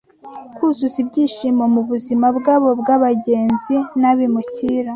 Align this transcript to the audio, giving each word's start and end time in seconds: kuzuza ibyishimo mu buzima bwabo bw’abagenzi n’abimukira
kuzuza 0.55 0.97
ibyishimo 1.03 1.63
mu 1.73 1.81
buzima 1.89 2.27
bwabo 2.37 2.69
bw’abagenzi 2.81 3.75
n’abimukira 4.01 4.89